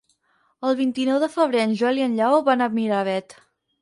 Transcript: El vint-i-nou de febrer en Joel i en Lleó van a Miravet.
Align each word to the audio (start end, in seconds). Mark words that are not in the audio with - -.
El 0.69 0.77
vint-i-nou 0.79 1.19
de 1.23 1.29
febrer 1.35 1.61
en 1.65 1.77
Joel 1.81 2.01
i 2.03 2.07
en 2.07 2.17
Lleó 2.21 2.41
van 2.51 2.67
a 2.69 2.73
Miravet. 2.79 3.37